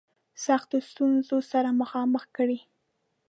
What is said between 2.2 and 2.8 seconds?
کړي.